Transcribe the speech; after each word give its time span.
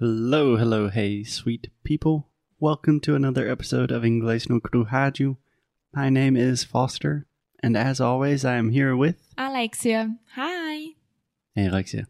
Hello, 0.00 0.56
hello, 0.56 0.88
hey, 0.88 1.22
sweet 1.24 1.68
people. 1.84 2.30
Welcome 2.58 3.00
to 3.00 3.14
another 3.14 3.46
episode 3.46 3.90
of 3.90 4.02
Inglês 4.02 4.48
no 4.48 4.58
Rádio. 4.58 5.36
My 5.92 6.08
name 6.08 6.38
is 6.38 6.64
Foster, 6.64 7.26
and 7.62 7.76
as 7.76 8.00
always, 8.00 8.42
I 8.42 8.54
am 8.54 8.70
here 8.70 8.96
with. 8.96 9.16
Alexia. 9.36 10.16
Hi. 10.36 10.94
Hey, 11.54 11.66
Alexia. 11.66 12.06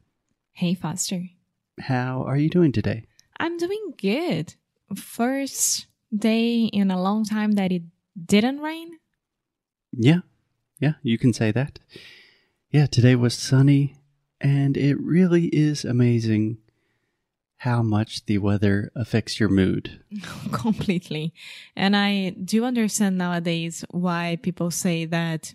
Hey, 0.52 0.74
Foster. 0.74 1.30
How 1.80 2.22
are 2.22 2.36
you 2.36 2.48
doing 2.48 2.70
today? 2.70 3.06
I'm 3.40 3.58
doing 3.58 3.94
good. 4.00 4.54
First 4.94 5.88
day 6.16 6.66
in 6.66 6.92
a 6.92 7.02
long 7.02 7.24
time 7.24 7.54
that 7.54 7.72
it 7.72 7.82
didn't 8.24 8.60
rain. 8.60 9.00
Yeah, 9.90 10.20
yeah, 10.78 10.92
you 11.02 11.18
can 11.18 11.32
say 11.32 11.50
that. 11.50 11.80
Yeah, 12.70 12.86
today 12.86 13.16
was 13.16 13.34
sunny, 13.34 13.96
and 14.40 14.76
it 14.76 14.94
really 15.00 15.46
is 15.46 15.84
amazing 15.84 16.58
how 17.60 17.82
much 17.82 18.24
the 18.24 18.38
weather 18.38 18.90
affects 18.96 19.38
your 19.38 19.50
mood. 19.50 20.02
Completely. 20.52 21.34
And 21.76 21.94
I 21.94 22.30
do 22.30 22.64
understand 22.64 23.18
nowadays 23.18 23.84
why 23.90 24.38
people 24.42 24.70
say 24.70 25.04
that 25.04 25.54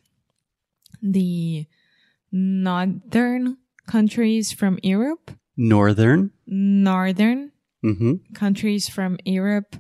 the 1.02 1.66
northern 2.32 3.58
countries 3.88 4.52
from 4.52 4.80
Europe, 4.84 5.32
Northern. 5.58 6.32
northern 6.48 7.52
Mm-hmm. 7.84 8.34
countries 8.34 8.90
from 8.90 9.18
Europe, 9.26 9.76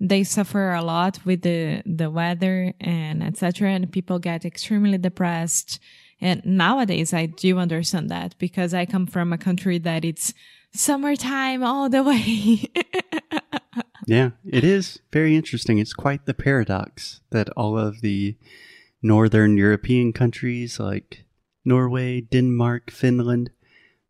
they 0.00 0.24
suffer 0.24 0.72
a 0.72 0.82
lot 0.82 1.18
with 1.26 1.42
the 1.42 1.82
the 1.84 2.10
weather 2.10 2.72
and 2.80 3.22
etc. 3.22 3.70
And 3.70 3.92
people 3.92 4.18
get 4.18 4.46
extremely 4.46 4.96
depressed. 4.96 5.78
And 6.22 6.42
nowadays, 6.44 7.12
I 7.12 7.26
do 7.26 7.58
understand 7.58 8.08
that 8.08 8.34
because 8.38 8.72
I 8.72 8.86
come 8.86 9.06
from 9.06 9.32
a 9.32 9.38
country 9.38 9.78
that 9.78 10.04
it's 10.06 10.32
summertime 10.72 11.62
all 11.62 11.88
the 11.88 12.02
way. 12.10 12.70
Yeah, 14.06 14.30
it 14.44 14.64
is 14.64 14.98
very 15.12 15.36
interesting. 15.36 15.78
It's 15.78 15.92
quite 15.92 16.26
the 16.26 16.34
paradox 16.34 17.20
that 17.30 17.48
all 17.50 17.78
of 17.78 18.00
the 18.00 18.36
northern 19.02 19.56
European 19.56 20.12
countries 20.12 20.80
like 20.80 21.24
Norway, 21.64 22.20
Denmark, 22.20 22.90
Finland, 22.90 23.50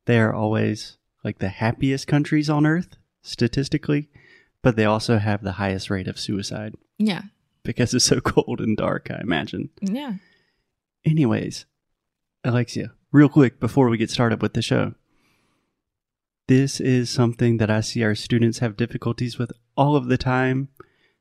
they 0.06 0.18
are 0.18 0.32
always 0.32 0.96
like 1.22 1.38
the 1.38 1.48
happiest 1.50 2.06
countries 2.06 2.48
on 2.48 2.64
earth 2.64 2.96
statistically, 3.22 4.08
but 4.62 4.76
they 4.76 4.84
also 4.86 5.18
have 5.18 5.42
the 5.42 5.52
highest 5.52 5.90
rate 5.90 6.08
of 6.08 6.18
suicide 6.18 6.74
yeah, 6.96 7.22
because 7.62 7.92
it's 7.92 8.04
so 8.06 8.20
cold 8.24 8.60
and 8.60 8.76
dark, 8.76 9.10
I 9.10 9.20
imagine. 9.20 9.68
yeah. 9.82 10.14
Anyways, 11.04 11.66
Alexia, 12.44 12.92
real 13.12 13.28
quick 13.28 13.60
before 13.60 13.88
we 13.88 13.98
get 13.98 14.10
started 14.10 14.40
with 14.40 14.54
the 14.54 14.62
show. 14.62 14.94
This 16.50 16.80
is 16.80 17.08
something 17.08 17.58
that 17.58 17.70
I 17.70 17.80
see 17.80 18.02
our 18.02 18.16
students 18.16 18.58
have 18.58 18.76
difficulties 18.76 19.38
with 19.38 19.52
all 19.76 19.94
of 19.94 20.08
the 20.08 20.18
time. 20.18 20.66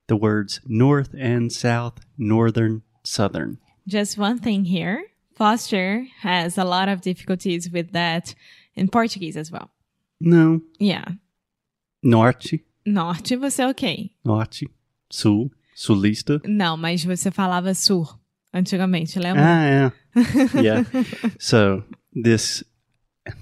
The 0.07 0.15
words 0.15 0.59
north 0.65 1.13
and 1.15 1.51
south, 1.51 1.99
northern, 2.17 2.81
southern. 3.03 3.59
Just 3.87 4.17
one 4.17 4.39
thing 4.39 4.65
here. 4.65 5.03
Foster 5.35 6.07
has 6.21 6.57
a 6.57 6.63
lot 6.63 6.89
of 6.89 7.01
difficulties 7.01 7.69
with 7.69 7.91
that 7.91 8.33
in 8.75 8.87
Portuguese 8.87 9.37
as 9.37 9.51
well. 9.51 9.69
No, 10.19 10.61
Yeah. 10.79 11.05
norte, 12.03 12.61
Norte 12.87 13.35
você 13.37 13.65
ok. 13.69 14.09
norte, 14.25 14.67
sul, 15.11 15.51
sulista. 15.75 16.41
Não, 16.43 16.75
mas 16.75 17.03
você 17.05 17.29
falava 17.29 17.75
sul 17.75 18.07
antigamente, 18.51 19.19
lembra? 19.19 19.43
Ah, 19.45 19.63
yeah. 19.69 19.91
yeah. 20.59 20.83
So 21.39 21.83
this, 22.15 22.63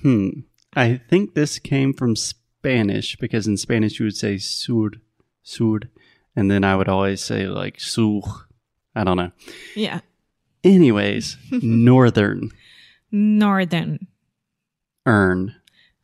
hmm, 0.04 0.42
I 0.78 0.98
think 1.10 1.34
this 1.34 1.60
came 1.60 1.92
from 1.94 2.16
Spanish 2.16 3.16
because 3.18 3.48
in 3.48 3.58
Spanish 3.58 4.00
you 4.00 4.06
would 4.06 4.16
say 4.16 4.38
sur, 4.38 4.92
sur, 5.44 5.80
and 6.36 6.52
then 6.52 6.64
I 6.64 6.76
would 6.76 6.88
always 6.88 7.22
say 7.22 7.48
like 7.48 7.80
sur. 7.80 8.22
I 8.96 9.04
don't 9.04 9.18
know. 9.18 9.32
Yeah. 9.76 10.02
Anyways, 10.64 11.38
northern, 11.52 12.52
Northern. 13.12 14.08
earn. 15.06 15.56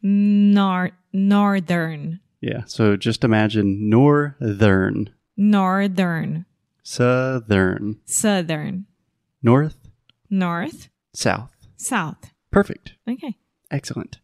Nor 0.01 0.91
northern. 1.13 2.19
Yeah. 2.41 2.63
So 2.65 2.95
just 2.97 3.23
imagine 3.23 3.89
northern, 3.89 5.09
Northern. 5.37 6.45
southern, 6.83 7.99
Southern. 8.05 8.85
north, 9.41 9.77
North. 10.29 10.89
south. 11.13 11.51
South. 11.77 12.31
Perfect. 12.51 12.93
Okay. 13.09 13.37
Excellent. 13.71 14.19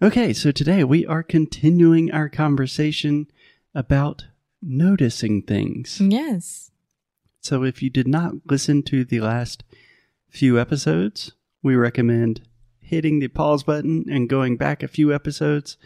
Okay, 0.00 0.32
so 0.32 0.52
today 0.52 0.84
we 0.84 1.04
are 1.06 1.24
continuing 1.24 2.12
our 2.12 2.28
conversation 2.28 3.26
about 3.74 4.26
noticing 4.62 5.42
things. 5.42 6.00
Yes. 6.00 6.70
So 7.40 7.64
if 7.64 7.82
you 7.82 7.90
did 7.90 8.06
not 8.06 8.34
listen 8.44 8.84
to 8.84 9.04
the 9.04 9.18
last 9.18 9.64
few 10.28 10.56
episodes, 10.56 11.32
we 11.64 11.74
recommend 11.74 12.42
hitting 12.78 13.18
the 13.18 13.26
pause 13.26 13.64
button 13.64 14.04
and 14.08 14.28
going 14.28 14.56
back 14.56 14.84
a 14.84 14.88
few 14.88 15.12
episodes. 15.12 15.76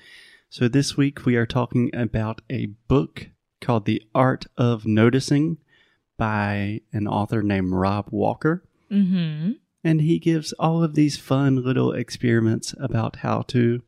So 0.51 0.69
this 0.69 0.95
week 0.95 1.25
we 1.25 1.37
are 1.37 1.47
talking 1.47 1.89
about 1.95 2.43
a 2.51 2.67
book 2.89 3.29
called 3.63 3.87
The 3.87 4.03
Art 4.15 4.45
of 4.59 4.85
Noticing 4.85 5.57
by 6.19 6.83
an 6.93 7.09
author 7.09 7.43
named 7.43 7.73
Rob 7.73 8.09
Walker. 8.11 8.63
Mm-hmm. 8.91 9.53
And 9.83 10.01
he 10.03 10.19
gives 10.19 10.53
all 10.59 10.85
of 10.85 10.97
these 10.97 11.17
fun 11.17 11.65
little 11.65 11.93
experiments 11.93 12.75
about 12.79 13.17
how 13.17 13.41
to 13.49 13.81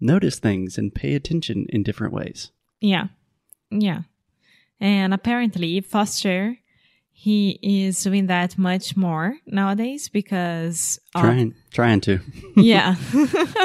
notice 0.00 0.38
things 0.38 0.78
and 0.78 0.94
pay 0.94 1.14
attention 1.14 1.66
in 1.68 1.82
different 1.82 2.12
ways. 2.12 2.50
Yeah. 2.80 3.08
Yeah. 3.70 4.02
And 4.80 5.14
apparently 5.14 5.80
Foster 5.80 6.58
he 7.18 7.58
is 7.62 8.02
doing 8.02 8.26
that 8.26 8.58
much 8.58 8.94
more 8.94 9.38
nowadays 9.46 10.10
because 10.10 11.00
of- 11.14 11.22
Trying 11.22 11.54
trying 11.70 12.02
to. 12.02 12.20
yeah. 12.56 12.96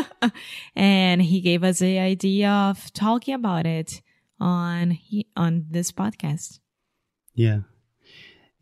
and 0.75 1.21
he 1.21 1.41
gave 1.41 1.61
us 1.61 1.79
the 1.79 1.99
idea 1.99 2.49
of 2.49 2.93
talking 2.93 3.33
about 3.33 3.65
it 3.67 4.01
on 4.39 4.91
he, 4.91 5.27
on 5.35 5.65
this 5.69 5.91
podcast. 5.91 6.59
Yeah. 7.35 7.63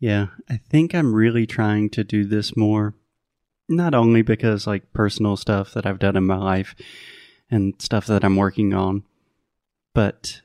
Yeah. 0.00 0.26
I 0.48 0.56
think 0.56 0.92
I'm 0.92 1.14
really 1.14 1.46
trying 1.46 1.88
to 1.90 2.02
do 2.02 2.24
this 2.24 2.56
more. 2.56 2.94
Not 3.68 3.94
only 3.94 4.22
because 4.22 4.66
like 4.66 4.92
personal 4.92 5.36
stuff 5.36 5.72
that 5.74 5.86
I've 5.86 6.00
done 6.00 6.16
in 6.16 6.26
my 6.26 6.36
life 6.36 6.74
and 7.50 7.74
stuff 7.78 8.06
that 8.06 8.24
I'm 8.24 8.36
working 8.36 8.72
on, 8.74 9.04
but 9.94 10.42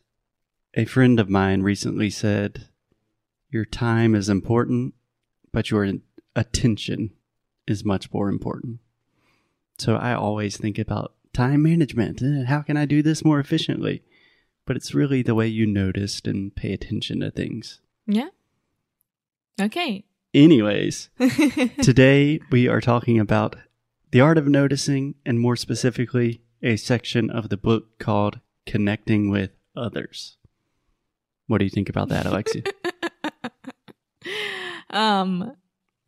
a 0.73 0.85
friend 0.85 1.19
of 1.19 1.29
mine 1.29 1.61
recently 1.61 2.09
said, 2.09 2.67
Your 3.49 3.65
time 3.65 4.15
is 4.15 4.29
important, 4.29 4.93
but 5.51 5.71
your 5.71 5.89
attention 6.35 7.11
is 7.67 7.85
much 7.85 8.11
more 8.11 8.29
important. 8.29 8.79
So 9.77 9.95
I 9.95 10.13
always 10.13 10.57
think 10.57 10.77
about 10.77 11.13
time 11.33 11.63
management. 11.63 12.21
How 12.47 12.61
can 12.61 12.77
I 12.77 12.85
do 12.85 13.01
this 13.01 13.23
more 13.23 13.39
efficiently? 13.39 14.03
But 14.65 14.75
it's 14.75 14.95
really 14.95 15.21
the 15.21 15.35
way 15.35 15.47
you 15.47 15.65
noticed 15.65 16.27
and 16.27 16.55
pay 16.55 16.73
attention 16.73 17.19
to 17.19 17.29
things. 17.29 17.81
Yeah. 18.07 18.29
Okay. 19.61 20.05
Anyways, 20.33 21.09
today 21.81 22.39
we 22.51 22.67
are 22.67 22.81
talking 22.81 23.19
about 23.19 23.55
the 24.11 24.21
art 24.21 24.37
of 24.37 24.47
noticing, 24.47 25.15
and 25.25 25.39
more 25.39 25.55
specifically, 25.55 26.41
a 26.61 26.75
section 26.75 27.29
of 27.29 27.49
the 27.49 27.57
book 27.57 27.99
called 27.99 28.39
Connecting 28.65 29.29
with 29.29 29.51
Others. 29.75 30.37
What 31.47 31.59
do 31.59 31.65
you 31.65 31.69
think 31.69 31.89
about 31.89 32.09
that, 32.09 32.25
Alexia? 32.25 32.63
um 34.89 35.55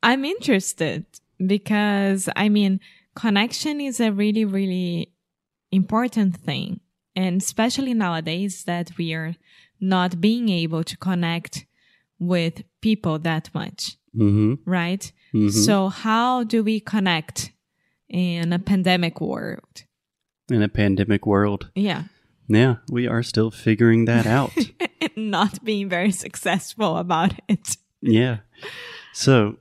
I'm 0.01 0.25
interested 0.25 1.05
because 1.45 2.29
I 2.35 2.49
mean 2.49 2.79
connection 3.15 3.81
is 3.81 3.99
a 3.99 4.11
really 4.11 4.45
really 4.45 5.11
important 5.71 6.37
thing 6.37 6.79
and 7.15 7.41
especially 7.41 7.93
nowadays 7.93 8.63
that 8.63 8.91
we 8.97 9.13
are 9.13 9.35
not 9.79 10.21
being 10.21 10.49
able 10.49 10.83
to 10.83 10.97
connect 10.97 11.65
with 12.19 12.63
people 12.81 13.19
that 13.19 13.49
much, 13.53 13.97
mm-hmm. 14.15 14.55
right? 14.65 15.11
Mhm. 15.33 15.51
So 15.51 15.89
how 15.89 16.43
do 16.43 16.63
we 16.63 16.79
connect 16.79 17.51
in 18.09 18.53
a 18.53 18.59
pandemic 18.59 19.21
world? 19.21 19.83
In 20.49 20.61
a 20.61 20.69
pandemic 20.69 21.25
world. 21.25 21.69
Yeah. 21.75 22.03
Yeah, 22.47 22.75
we 22.89 23.07
are 23.07 23.23
still 23.23 23.51
figuring 23.51 24.05
that 24.05 24.25
out. 24.25 24.53
not 25.17 25.63
being 25.65 25.89
very 25.89 26.11
successful 26.11 26.97
about 26.97 27.33
it. 27.49 27.75
yeah. 28.01 28.37
So, 29.13 29.57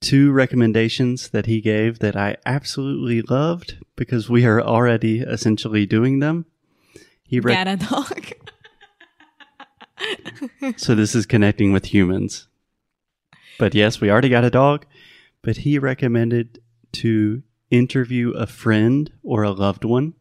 two 0.00 0.32
recommendations 0.32 1.28
that 1.28 1.46
he 1.46 1.60
gave 1.60 2.00
that 2.00 2.16
I 2.16 2.36
absolutely 2.44 3.22
loved 3.22 3.78
because 3.94 4.28
we 4.28 4.44
are 4.44 4.60
already 4.60 5.20
essentially 5.20 5.86
doing 5.86 6.18
them. 6.18 6.46
He 7.22 7.38
Get 7.40 7.68
a 7.68 7.76
dog. 7.76 8.32
So 10.76 10.94
this 10.94 11.14
is 11.14 11.26
connecting 11.26 11.72
with 11.72 11.86
humans. 11.86 12.48
But 13.58 13.74
yes, 13.74 14.00
we 14.00 14.10
already 14.10 14.28
got 14.28 14.44
a 14.44 14.50
dog, 14.50 14.86
but 15.42 15.58
he 15.58 15.78
recommended 15.78 16.60
to 16.92 17.42
interview 17.74 18.30
a 18.30 18.46
friend 18.46 19.12
or 19.22 19.42
a 19.42 19.50
loved 19.50 19.84
one 19.84 20.14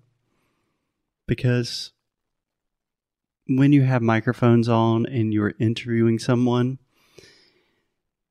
because 1.28 1.92
when 3.48 3.72
you 3.72 3.84
have 3.84 4.02
microphones 4.02 4.68
on 4.68 5.06
and 5.06 5.34
you're 5.34 5.54
interviewing 5.60 6.18
someone, 6.18 6.80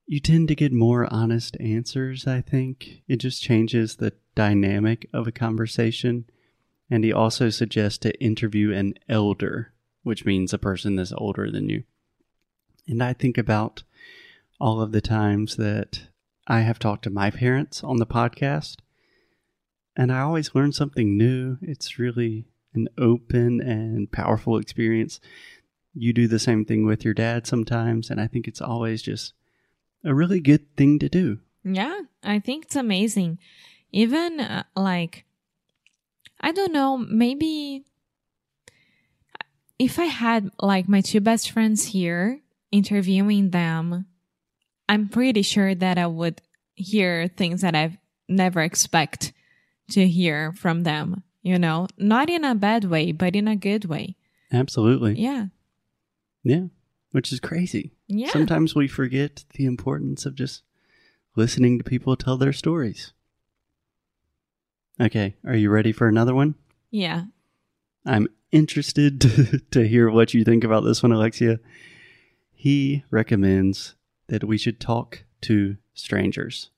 you 0.06 0.20
tend 0.20 0.48
to 0.48 0.54
get 0.54 0.72
more 0.72 1.10
honest 1.12 1.56
answers, 1.60 2.26
I 2.26 2.40
think. 2.40 3.02
It 3.06 3.16
just 3.16 3.42
changes 3.42 3.96
the 3.96 4.12
dynamic 4.34 5.08
of 5.12 5.26
a 5.26 5.32
conversation. 5.32 6.26
And 6.90 7.04
he 7.04 7.12
also 7.12 7.48
suggests 7.50 7.98
to 7.98 8.20
interview 8.20 8.72
an 8.72 8.94
elder, 9.08 9.72
which 10.02 10.24
means 10.24 10.52
a 10.52 10.58
person 10.58 10.96
that's 10.96 11.12
older 11.12 11.50
than 11.50 11.68
you. 11.68 11.84
And 12.88 13.02
I 13.02 13.12
think 13.12 13.38
about 13.38 13.84
all 14.60 14.80
of 14.80 14.92
the 14.92 15.00
times 15.00 15.56
that 15.56 16.08
I 16.46 16.60
have 16.60 16.78
talked 16.78 17.04
to 17.04 17.10
my 17.10 17.30
parents 17.30 17.84
on 17.84 17.98
the 17.98 18.06
podcast, 18.06 18.76
and 19.96 20.12
I 20.12 20.20
always 20.20 20.54
learn 20.54 20.72
something 20.72 21.16
new. 21.16 21.58
It's 21.62 21.98
really 21.98 22.46
an 22.74 22.88
open 22.98 23.60
and 23.60 24.10
powerful 24.10 24.56
experience. 24.56 25.20
You 25.94 26.12
do 26.12 26.26
the 26.26 26.38
same 26.38 26.64
thing 26.64 26.86
with 26.86 27.04
your 27.04 27.14
dad 27.14 27.46
sometimes, 27.46 28.10
and 28.10 28.20
I 28.20 28.26
think 28.26 28.48
it's 28.48 28.62
always 28.62 29.02
just 29.02 29.34
a 30.04 30.14
really 30.14 30.40
good 30.40 30.76
thing 30.76 30.98
to 31.00 31.08
do. 31.08 31.40
Yeah, 31.64 32.00
I 32.22 32.38
think 32.38 32.64
it's 32.64 32.76
amazing. 32.76 33.38
Even 33.92 34.40
uh, 34.40 34.64
like, 34.74 35.24
I 36.40 36.52
don't 36.52 36.72
know, 36.72 36.96
maybe 36.96 37.84
if 39.78 39.98
I 39.98 40.04
had 40.04 40.50
like 40.60 40.88
my 40.88 41.00
two 41.00 41.20
best 41.20 41.50
friends 41.50 41.86
here 41.86 42.40
interviewing 42.70 43.50
them, 43.50 44.06
I'm 44.88 45.08
pretty 45.08 45.42
sure 45.42 45.74
that 45.74 45.98
I 45.98 46.06
would 46.06 46.40
hear 46.74 47.28
things 47.28 47.60
that 47.60 47.74
I've 47.74 47.98
never 48.28 48.62
expect 48.62 49.32
to 49.92 50.08
hear 50.08 50.52
from 50.52 50.82
them, 50.82 51.22
you 51.42 51.58
know, 51.58 51.86
not 51.96 52.28
in 52.28 52.44
a 52.44 52.54
bad 52.54 52.84
way, 52.84 53.12
but 53.12 53.36
in 53.36 53.48
a 53.48 53.56
good 53.56 53.84
way. 53.84 54.16
Absolutely. 54.52 55.18
Yeah. 55.18 55.46
Yeah. 56.42 56.66
Which 57.12 57.32
is 57.32 57.40
crazy. 57.40 57.92
Yeah. 58.08 58.30
Sometimes 58.30 58.74
we 58.74 58.88
forget 58.88 59.44
the 59.54 59.66
importance 59.66 60.26
of 60.26 60.34
just 60.34 60.62
listening 61.36 61.78
to 61.78 61.84
people 61.84 62.16
tell 62.16 62.36
their 62.36 62.52
stories. 62.52 63.12
Okay, 65.00 65.36
are 65.46 65.56
you 65.56 65.70
ready 65.70 65.92
for 65.92 66.06
another 66.06 66.34
one? 66.34 66.54
Yeah. 66.90 67.24
I'm 68.04 68.28
interested 68.50 69.20
to, 69.22 69.58
to 69.70 69.88
hear 69.88 70.10
what 70.10 70.34
you 70.34 70.44
think 70.44 70.64
about 70.64 70.84
this 70.84 71.02
one, 71.02 71.12
Alexia. 71.12 71.58
He 72.52 73.04
recommends 73.10 73.94
that 74.28 74.44
we 74.44 74.58
should 74.58 74.80
talk 74.80 75.24
to 75.42 75.76
strangers. 75.94 76.70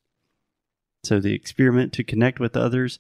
So, 1.06 1.20
the 1.20 1.34
experiment 1.34 1.92
to 1.94 2.04
connect 2.04 2.40
with 2.40 2.56
others 2.56 2.98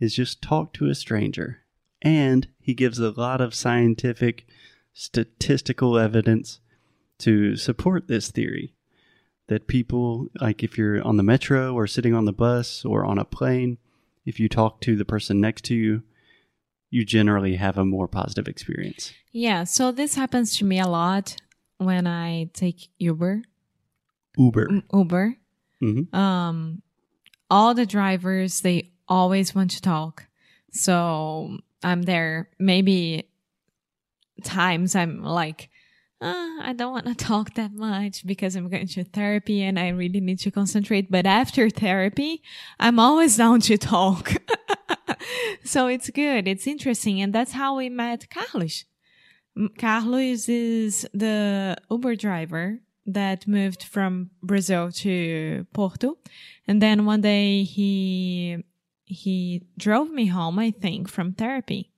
is 0.00 0.14
just 0.14 0.42
talk 0.42 0.72
to 0.74 0.88
a 0.88 0.94
stranger. 0.94 1.60
And 2.02 2.48
he 2.60 2.74
gives 2.74 2.98
a 2.98 3.10
lot 3.10 3.40
of 3.40 3.54
scientific, 3.54 4.46
statistical 4.92 5.98
evidence 5.98 6.60
to 7.18 7.56
support 7.56 8.08
this 8.08 8.30
theory 8.30 8.74
that 9.46 9.66
people, 9.66 10.28
like 10.40 10.62
if 10.62 10.76
you're 10.78 11.02
on 11.02 11.16
the 11.16 11.22
metro 11.22 11.74
or 11.74 11.86
sitting 11.86 12.14
on 12.14 12.24
the 12.24 12.32
bus 12.32 12.84
or 12.84 13.04
on 13.04 13.18
a 13.18 13.24
plane, 13.24 13.78
if 14.24 14.40
you 14.40 14.48
talk 14.48 14.80
to 14.80 14.96
the 14.96 15.04
person 15.04 15.40
next 15.40 15.64
to 15.66 15.74
you, 15.74 16.02
you 16.90 17.04
generally 17.04 17.56
have 17.56 17.76
a 17.76 17.84
more 17.84 18.08
positive 18.08 18.48
experience. 18.48 19.12
Yeah. 19.32 19.64
So 19.64 19.92
this 19.92 20.14
happens 20.14 20.56
to 20.58 20.64
me 20.64 20.80
a 20.80 20.86
lot 20.86 21.36
when 21.78 22.06
I 22.06 22.50
take 22.54 22.88
Uber. 22.98 23.42
Uber. 24.36 24.82
Uber. 24.92 25.36
hmm 25.80 26.14
Um, 26.14 26.82
all 27.54 27.72
the 27.72 27.86
drivers 27.86 28.62
they 28.62 28.90
always 29.06 29.54
want 29.54 29.70
to 29.70 29.80
talk. 29.80 30.26
So 30.72 31.58
I'm 31.84 32.02
there. 32.02 32.48
Maybe 32.58 33.30
times 34.42 34.96
I'm 34.96 35.22
like, 35.22 35.70
uh, 36.20 36.58
I 36.62 36.74
don't 36.76 36.92
want 36.92 37.06
to 37.06 37.14
talk 37.32 37.54
that 37.54 37.72
much 37.72 38.26
because 38.26 38.56
I'm 38.56 38.68
going 38.68 38.88
to 38.88 39.04
therapy 39.04 39.62
and 39.62 39.78
I 39.78 39.90
really 39.90 40.18
need 40.18 40.40
to 40.40 40.50
concentrate. 40.50 41.12
But 41.12 41.26
after 41.26 41.70
therapy, 41.70 42.42
I'm 42.80 42.98
always 42.98 43.36
down 43.36 43.60
to 43.60 43.78
talk. 43.78 44.32
so 45.64 45.86
it's 45.86 46.10
good. 46.10 46.48
It's 46.48 46.66
interesting. 46.66 47.20
And 47.20 47.32
that's 47.32 47.52
how 47.52 47.76
we 47.76 47.88
met 47.88 48.28
Carlos. 48.30 48.84
Carlos 49.78 50.48
is 50.48 51.06
the 51.14 51.76
Uber 51.88 52.16
driver 52.16 52.80
that 53.06 53.46
moved 53.46 53.82
from 53.82 54.30
Brazil 54.42 54.90
to 54.92 55.66
Porto. 55.72 56.18
And 56.66 56.80
then 56.80 57.04
one 57.04 57.20
day 57.20 57.62
he, 57.64 58.64
he 59.04 59.62
drove 59.78 60.10
me 60.10 60.26
home, 60.26 60.58
I 60.58 60.70
think, 60.70 61.08
from 61.08 61.32
therapy. 61.32 61.90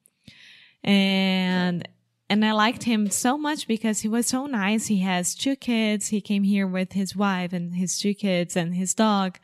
And, 0.82 1.87
and 2.29 2.44
I 2.44 2.53
liked 2.53 2.85
him 2.85 3.11
so 3.11 3.37
much 3.38 3.67
because 3.69 4.00
he 4.00 4.08
was 4.08 4.26
so 4.26 4.47
nice. 4.47 4.87
He 4.87 4.99
has 5.00 5.35
two 5.35 5.56
kids. 5.56 6.08
He 6.08 6.20
came 6.20 6.43
here 6.43 6.67
with 6.67 6.93
his 6.93 7.14
wife 7.17 7.53
and 7.53 7.75
his 7.75 7.99
two 7.99 8.14
kids 8.14 8.56
and 8.56 8.75
his 8.75 8.94
dog. 8.94 9.38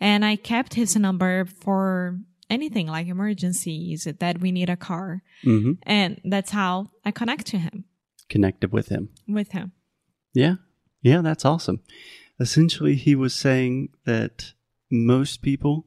And 0.00 0.24
I 0.24 0.36
kept 0.36 0.74
his 0.74 0.96
number 0.96 1.44
for 1.44 2.18
anything 2.48 2.86
like 2.88 3.06
emergencies 3.06 4.08
that 4.18 4.40
we 4.40 4.50
need 4.52 4.70
a 4.70 4.76
car. 4.76 5.22
hmm 5.42 5.72
And 5.84 6.20
that's 6.24 6.50
how 6.50 6.90
I 7.04 7.10
connect 7.10 7.46
to 7.48 7.58
him 7.58 7.84
Connected 8.28 8.72
with 8.72 8.88
him. 8.88 9.08
with 9.28 9.52
him. 9.52 9.72
Yeah. 10.34 10.56
Yeah, 11.02 11.20
that's 11.22 11.44
awesome. 11.44 11.80
Essentially, 12.38 12.94
he 12.94 13.14
was 13.14 13.34
saying 13.34 13.90
that 14.04 14.52
most 14.90 15.42
people, 15.42 15.86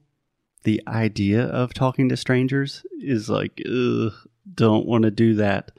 the 0.64 0.82
idea 0.88 1.44
of 1.44 1.74
talking 1.74 2.10
to 2.10 2.18
strangers 2.18 2.86
is 3.00 3.30
like, 3.30 3.62
don't 4.54 4.86
want 4.86 5.04
to 5.04 5.12
do 5.12 5.36
that. 5.36 5.72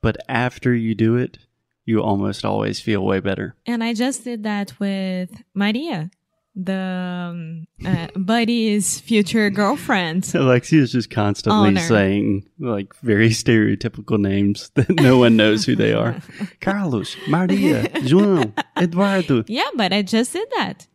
But 0.00 0.16
after 0.28 0.74
you 0.74 0.94
do 0.94 1.16
it, 1.16 1.38
you 1.84 2.00
almost 2.00 2.44
always 2.44 2.80
feel 2.80 3.04
way 3.04 3.20
better. 3.20 3.56
And 3.66 3.82
I 3.82 3.94
just 3.94 4.24
did 4.24 4.42
that 4.44 4.78
with 4.78 5.42
Maria, 5.54 6.10
the 6.58 6.74
um, 6.74 7.66
uh, 7.86 8.08
Buddy's 8.16 9.00
future 9.00 9.48
girlfriend. 9.48 10.30
Alexia 10.34 10.82
is 10.82 10.92
just 10.92 11.08
constantly 11.08 11.76
saying 11.76 12.48
like 12.58 12.94
very 12.96 13.30
stereotypical 13.30 14.18
names 14.18 14.70
that 14.74 14.90
no 14.90 15.18
one 15.18 15.36
knows 15.36 15.64
who 15.64 15.76
they 15.76 15.92
are. 15.92 16.20
Carlos, 16.60 17.16
Maria, 17.28 17.84
João, 18.00 18.52
Eduardo. 18.76 19.44
Yeah, 19.46 19.68
but 19.76 19.92
I 19.92 20.02
just 20.02 20.32
did 20.32 20.48
that. 20.56 20.88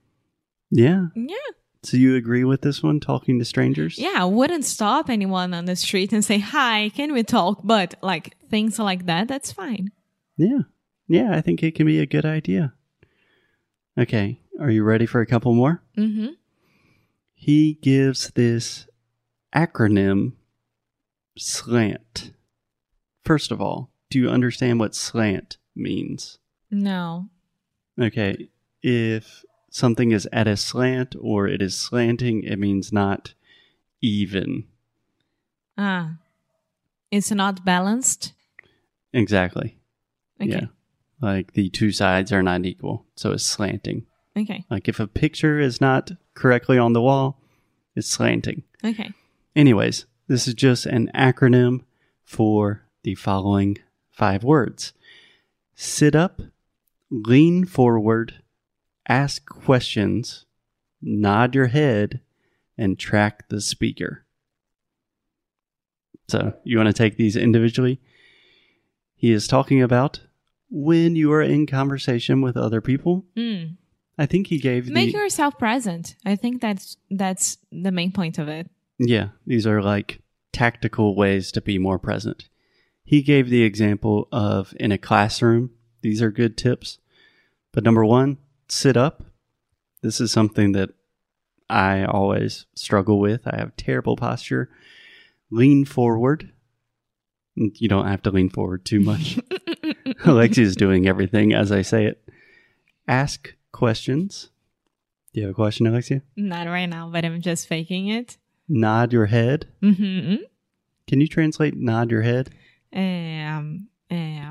Yeah. 0.70 1.08
Yeah. 1.16 1.36
So 1.84 1.98
you 1.98 2.16
agree 2.16 2.44
with 2.44 2.62
this 2.62 2.82
one, 2.82 3.00
talking 3.00 3.40
to 3.40 3.46
strangers? 3.46 3.98
Yeah, 3.98 4.16
I 4.18 4.26
wouldn't 4.26 4.66
stop 4.66 5.10
anyone 5.10 5.54
on 5.54 5.66
the 5.66 5.76
street 5.76 6.14
and 6.14 6.24
say, 6.24 6.40
Hi, 6.40 6.92
can 6.96 7.14
we 7.14 7.24
talk? 7.24 7.60
But 7.64 7.96
like 8.02 8.38
things 8.50 8.80
like 8.80 9.06
that, 9.06 9.28
that's 9.28 9.52
fine. 9.52 9.92
Yeah. 10.38 10.60
Yeah, 11.08 11.36
I 11.36 11.42
think 11.42 11.62
it 11.64 11.76
can 11.76 11.86
be 11.86 12.00
a 12.00 12.06
good 12.06 12.26
idea. 12.26 12.74
Okay. 13.98 14.40
Are 14.60 14.70
you 14.70 14.84
ready 14.84 15.06
for 15.06 15.22
a 15.22 15.26
couple 15.26 15.54
more? 15.54 15.82
Mm-hmm. 15.98 16.30
He 17.34 17.74
gives 17.82 18.32
this 18.32 18.88
acronym 19.54 20.34
SLANT. 21.38 22.32
First 23.26 23.52
of 23.52 23.62
all, 23.62 23.90
do 24.10 24.20
you 24.20 24.30
understand 24.30 24.80
what 24.80 24.96
SLANT 24.96 25.58
means? 25.76 26.38
No. 26.70 27.30
Okay. 28.00 28.50
If 28.82 29.44
something 29.70 30.12
is 30.12 30.28
at 30.32 30.48
a 30.48 30.56
slant 30.56 31.16
or 31.20 31.48
it 31.48 31.62
is 31.62 31.76
slanting, 31.76 32.44
it 32.44 32.60
means 32.60 32.94
not 32.94 33.34
even. 34.02 34.66
Ah. 35.78 36.18
It's 37.12 37.32
not 37.32 37.66
balanced. 37.66 38.34
Exactly. 39.14 39.78
Okay. 40.42 40.52
Yeah. 40.52 40.66
Like 41.22 41.54
the 41.54 41.70
two 41.70 41.92
sides 41.92 42.32
are 42.32 42.44
not 42.44 42.66
equal. 42.66 43.06
So 43.16 43.32
it's 43.32 43.46
slanting. 43.46 44.06
Okay. 44.38 44.66
Like 44.70 44.88
if 44.88 45.00
a 45.00 45.08
picture 45.08 45.60
is 45.60 45.80
not 45.80 46.12
correctly 46.34 46.78
on 46.78 46.94
the 46.94 47.02
wall, 47.02 47.40
it's 47.96 48.08
slanting. 48.08 48.64
Okay. 48.84 49.12
Anyways, 49.56 50.06
this 50.28 50.48
is 50.48 50.54
just 50.54 50.86
an 50.86 51.12
acronym 51.14 51.82
for 52.24 52.84
the 53.04 53.16
following 53.16 53.78
five 54.10 54.44
words 54.44 54.94
sit 55.76 56.16
up, 56.16 56.42
lean 57.10 57.66
forward, 57.66 58.42
ask 59.08 59.46
questions, 59.46 60.46
nod 61.02 61.56
your 61.56 61.68
head, 61.68 62.22
and 62.78 62.98
track 62.98 63.50
the 63.50 63.60
speaker. 63.60 64.26
So, 66.28 66.54
you 66.64 66.78
want 66.78 66.88
to 66.88 66.94
take 66.94 67.18
these 67.18 67.36
individually? 67.36 68.00
He 69.16 69.32
is 69.32 69.48
talking 69.48 69.82
about 69.82 70.22
when 70.70 71.16
you 71.16 71.32
are 71.34 71.42
in 71.42 71.68
conversation 71.68 72.42
with 72.42 72.58
other 72.58 72.82
people. 72.82 73.26
Mm. 73.36 73.78
I 74.18 74.26
think 74.26 74.48
he 74.48 74.58
gave 74.60 74.90
Make 74.90 75.12
the 75.12 75.20
yourself 75.20 75.58
present. 75.58 76.16
I 76.26 76.36
think 76.36 76.62
that's 76.62 76.98
that's 77.10 77.58
the 77.72 77.92
main 77.92 78.12
point 78.12 78.38
of 78.38 78.48
it. 78.48 78.70
Yeah, 79.00 79.30
these 79.46 79.66
are 79.66 79.82
like 79.82 80.22
tactical 80.52 81.16
ways 81.16 81.52
to 81.54 81.62
be 81.62 81.78
more 81.78 81.98
present. 81.98 82.48
He 83.04 83.22
gave 83.22 83.50
the 83.50 83.64
example 83.64 84.28
of 84.32 84.74
in 84.80 84.92
a 84.92 84.98
classroom. 84.98 85.72
These 86.02 86.22
are 86.22 86.32
good 86.32 86.58
tips. 86.58 87.00
But 87.72 87.84
number 87.84 88.06
one, 88.06 88.38
sit 88.70 88.96
up. 88.96 89.24
This 90.02 90.22
is 90.22 90.32
something 90.32 90.74
that 90.74 90.92
I 91.70 92.06
always 92.06 92.66
struggle 92.76 93.20
with. 93.20 93.48
I 93.48 93.58
have 93.58 93.76
terrible 93.76 94.16
posture. 94.16 94.70
Lean 95.50 95.86
forward. 95.86 96.52
You 97.56 97.88
don't 97.88 98.08
have 98.08 98.22
to 98.24 98.32
lean 98.32 98.50
forward 98.50 98.86
too 98.86 99.00
much. 99.00 99.40
Alexia's 100.26 100.76
doing 100.76 101.08
everything 101.08 101.54
as 101.54 101.72
I 101.72 101.82
say 101.82 102.06
it. 102.06 102.24
Ask 103.08 103.56
questions. 103.74 104.50
Do 105.34 105.42
you 105.42 105.48
have 105.48 105.52
a 105.52 105.56
question, 105.56 105.86
Alexia? 105.88 106.22
Not 106.38 106.68
right 106.68 106.86
now, 106.86 107.10
but 107.10 107.26
I'm 107.26 107.42
just 107.42 107.68
faking 107.68 108.08
it. 108.08 108.38
Nod 108.70 109.12
your 109.12 109.26
head. 109.26 109.68
Uhum. 109.82 110.40
Can 111.08 111.20
you 111.20 111.28
translate 111.28 111.76
nod 111.76 112.10
your 112.12 112.22
head? 112.22 112.50
É, 112.94 113.44
é, 114.10 114.42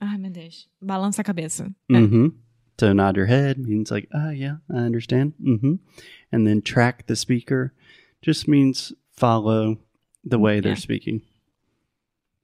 ai, 0.00 0.16
meu 0.16 0.30
Deus. 0.30 0.66
Balança 0.80 1.20
a 1.20 1.24
cabeça. 1.24 1.74
Mm-hmm. 1.90 2.28
So 2.78 2.94
nod 2.94 3.16
your 3.16 3.26
head 3.26 3.58
means 3.58 3.90
like, 3.90 4.08
ah, 4.14 4.30
yeah, 4.30 4.56
I 4.70 4.78
understand. 4.78 5.34
Mm-hmm. 5.44 5.74
And 6.32 6.46
then 6.46 6.62
track 6.62 7.06
the 7.06 7.16
speaker 7.16 7.74
just 8.22 8.48
means 8.48 8.94
follow 9.10 9.78
the 10.24 10.38
way 10.38 10.60
they're 10.60 10.76
speaking. 10.76 11.20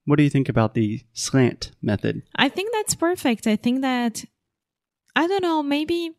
What 0.04 0.16
do 0.16 0.23
you 0.23 0.30
think 0.30 0.49
about 0.49 0.75
the 0.75 1.02
slant 1.14 1.73
method? 1.80 2.23
I 2.37 2.49
think 2.49 2.73
that's 2.73 2.95
perfect. 2.95 3.47
I 3.47 3.56
think 3.56 3.80
that, 3.80 4.25
I 5.16 5.26
don't 5.26 5.42
know, 5.42 5.62
maybe 5.62 6.11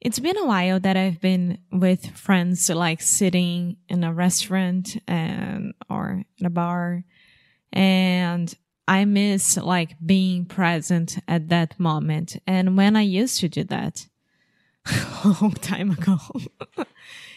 it's 0.00 0.18
been 0.18 0.36
a 0.36 0.44
while 0.44 0.80
that 0.80 0.96
I've 0.96 1.20
been 1.20 1.58
with 1.70 2.10
friends, 2.10 2.68
like 2.68 3.00
sitting 3.00 3.76
in 3.88 4.02
a 4.02 4.12
restaurant 4.12 4.96
and, 5.06 5.72
or 5.88 6.24
in 6.36 6.46
a 6.46 6.50
bar. 6.50 7.04
And 7.72 8.52
I 8.88 9.04
miss 9.04 9.56
like 9.56 9.94
being 10.04 10.46
present 10.46 11.18
at 11.28 11.48
that 11.48 11.78
moment. 11.78 12.36
And 12.44 12.76
when 12.76 12.96
I 12.96 13.02
used 13.02 13.38
to 13.40 13.48
do 13.48 13.62
that 13.64 14.08
a 15.24 15.36
long 15.40 15.52
time 15.52 15.92
ago, 15.92 16.18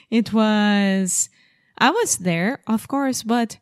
it 0.10 0.34
was, 0.34 1.30
I 1.78 1.92
was 1.92 2.18
there, 2.18 2.64
of 2.66 2.88
course, 2.88 3.22
but 3.22 3.60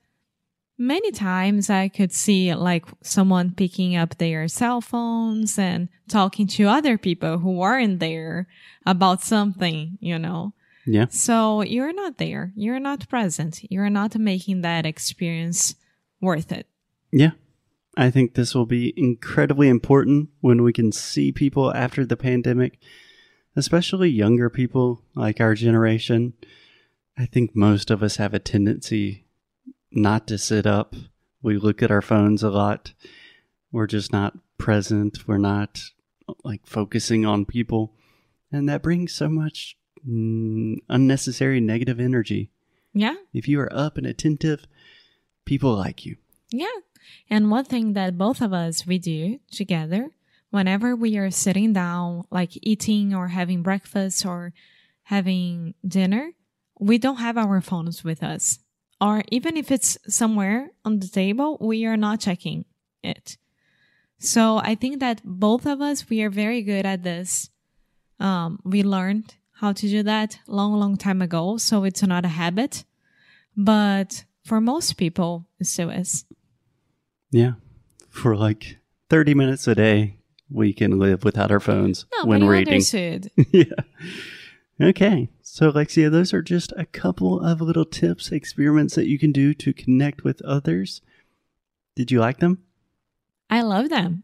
many 0.78 1.12
times 1.12 1.70
I 1.70 1.88
could 1.88 2.12
see 2.12 2.54
like 2.54 2.86
someone 3.02 3.54
picking 3.54 3.96
up 3.96 4.18
their 4.18 4.48
cell 4.48 4.82
phones 4.82 5.58
and 5.58 5.90
talking 6.08 6.48
to 6.48 6.68
other 6.68 6.98
people 6.98 7.40
who 7.40 7.52
weren't 7.52 8.00
there 8.00 8.48
about 8.86 9.22
something, 9.22 9.98
you 10.00 10.20
know. 10.20 10.54
Yeah. 10.86 11.08
So 11.10 11.62
you're 11.64 11.94
not 11.94 12.18
there. 12.18 12.54
You're 12.56 12.80
not 12.80 13.10
present. 13.10 13.60
You're 13.70 13.90
not 13.90 14.16
making 14.16 14.62
that 14.62 14.86
experience 14.86 15.76
worth 16.22 16.52
it. 16.52 16.68
Yeah. 17.12 17.32
I 17.98 18.12
think 18.12 18.34
this 18.36 18.54
will 18.54 18.68
be 18.68 18.94
incredibly 18.96 19.68
important 19.68 20.30
when 20.40 20.64
we 20.64 20.72
can 20.72 20.92
see 20.92 21.32
people 21.32 21.74
after 21.74 22.06
the 22.06 22.16
pandemic, 22.16 22.78
especially 23.56 24.10
younger 24.10 24.50
people 24.50 25.04
like 25.16 25.42
our 25.42 25.56
generation. 25.56 26.34
I 27.18 27.26
think 27.26 27.56
most 27.56 27.90
of 27.90 28.04
us 28.04 28.18
have 28.18 28.36
a 28.36 28.40
tendency 28.40 29.27
not 29.92 30.28
to 30.28 30.38
sit 30.38 30.66
up. 30.66 30.96
We 31.42 31.58
look 31.58 31.82
at 31.82 31.92
our 31.92 32.02
phones 32.02 32.44
a 32.44 32.50
lot. 32.50 32.94
We're 33.72 33.88
just 33.88 34.12
not 34.12 34.38
present. 34.58 35.28
We're 35.28 35.38
not 35.38 35.82
like 36.44 36.66
focusing 36.66 37.26
on 37.26 37.46
people. 37.46 37.94
And 38.52 38.68
that 38.70 38.82
brings 38.82 39.14
so 39.14 39.30
much 39.30 39.78
mm, 40.08 40.76
unnecessary 40.90 41.60
negative 41.60 42.00
energy. 42.00 42.52
Yeah. 42.94 43.16
If 43.34 43.48
you 43.48 43.60
are 43.60 43.74
up 43.74 43.98
and 43.98 44.08
attentive, 44.08 44.66
people 45.46 45.76
like 45.76 46.06
you. 46.06 46.18
Yeah. 46.50 46.68
And 47.30 47.52
one 47.52 47.66
thing 47.66 47.94
that 47.94 48.18
both 48.18 48.42
of 48.42 48.54
us 48.54 48.86
we 48.86 49.00
do 49.00 49.40
together 49.52 50.12
whenever 50.50 50.96
we 50.96 51.18
are 51.18 51.32
sitting 51.32 51.74
down, 51.74 52.24
like 52.32 52.52
eating 52.62 53.14
or 53.14 53.30
having 53.30 53.62
breakfast 53.62 54.26
or 54.26 54.54
having 55.04 55.74
dinner, 55.88 56.32
we 56.80 56.98
don't 56.98 57.18
have 57.18 57.38
our 57.38 57.62
phones 57.62 58.04
with 58.04 58.24
us. 58.24 58.60
Or 59.00 59.24
even 59.32 59.58
if 59.58 59.72
it's 59.72 59.98
somewhere 60.08 60.72
on 60.84 61.00
the 61.00 61.08
table, 61.08 61.58
we 61.62 61.86
are 61.86 61.98
not 61.98 62.20
checking 62.20 62.66
it. 63.04 63.38
So 64.20 64.58
I 64.58 64.74
think 64.76 65.00
that 65.00 65.22
both 65.24 65.68
of 65.68 65.82
us, 65.82 66.10
we 66.10 66.24
are 66.24 66.30
very 66.32 66.64
good 66.64 66.86
at 66.86 67.04
this. 67.04 67.50
Um, 68.20 68.60
we 68.64 68.82
learned 68.82 69.36
how 69.54 69.74
to 69.74 69.88
do 69.88 70.02
that 70.04 70.40
long, 70.48 70.74
long 70.74 70.98
time 70.98 71.22
ago. 71.22 71.58
So 71.58 71.84
it's 71.84 72.02
not 72.02 72.26
a 72.26 72.30
habit, 72.30 72.84
but 73.56 74.26
for 74.44 74.60
most 74.60 74.98
people, 74.98 75.46
it 75.60 75.66
still 75.68 75.92
is. 75.92 76.26
Yeah. 77.30 77.54
For 78.10 78.36
like 78.36 78.78
30 79.10 79.36
minutes 79.36 79.68
a 79.68 79.76
day, 79.76 80.18
we 80.50 80.74
can 80.74 80.98
live 80.98 81.24
without 81.24 81.52
our 81.52 81.60
phones 81.60 82.06
No, 82.18 82.26
when 82.26 82.48
reading. 82.48 82.76
understood. 82.76 83.30
yeah. 83.52 83.66
Okay. 84.82 85.30
So, 85.42 85.70
Alexia, 85.70 86.10
those 86.10 86.34
are 86.34 86.42
just 86.42 86.72
a 86.78 86.86
couple 86.86 87.40
of 87.40 87.62
little 87.62 87.86
tips, 87.86 88.32
experiments 88.32 88.96
that 88.96 89.08
you 89.08 89.18
can 89.18 89.32
do 89.32 89.54
to 89.56 89.74
connect 89.74 90.24
with 90.24 90.42
others. 90.44 91.02
Did 91.96 92.12
you 92.12 92.20
like 92.20 92.40
them? 92.40 92.64
I 93.50 93.62
love 93.62 93.90
them. 93.90 94.24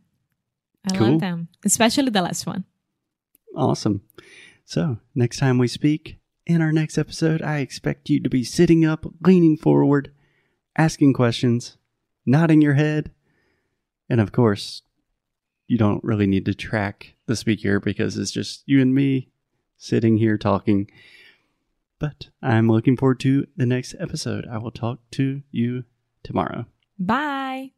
I 0.91 0.95
Cool. 0.95 1.11
love 1.11 1.21
them, 1.21 1.47
especially 1.65 2.09
the 2.11 2.21
last 2.21 2.45
one. 2.45 2.65
Awesome. 3.55 4.01
So, 4.65 4.97
next 5.15 5.37
time 5.37 5.57
we 5.57 5.67
speak, 5.67 6.17
in 6.45 6.61
our 6.61 6.71
next 6.71 6.97
episode, 6.97 7.41
I 7.41 7.59
expect 7.59 8.09
you 8.09 8.19
to 8.21 8.29
be 8.29 8.43
sitting 8.43 8.85
up, 8.85 9.05
leaning 9.25 9.57
forward, 9.57 10.11
asking 10.77 11.13
questions, 11.13 11.77
nodding 12.25 12.61
your 12.61 12.73
head, 12.73 13.11
and 14.09 14.19
of 14.19 14.31
course, 14.31 14.81
you 15.67 15.77
don't 15.77 16.03
really 16.03 16.27
need 16.27 16.45
to 16.45 16.53
track 16.53 17.15
the 17.25 17.35
speaker 17.35 17.79
because 17.79 18.17
it's 18.17 18.31
just 18.31 18.63
you 18.65 18.81
and 18.81 18.93
me 18.93 19.29
sitting 19.83 20.17
here 20.17 20.37
talking. 20.37 20.89
But 21.99 22.29
I'm 22.41 22.69
looking 22.69 22.95
forward 22.95 23.19
to 23.21 23.45
the 23.57 23.65
next 23.65 23.95
episode. 23.99 24.47
I 24.49 24.57
will 24.57 24.71
talk 24.71 24.99
to 25.11 25.43
you 25.51 25.83
tomorrow. 26.23 26.65
Bye. 26.97 27.71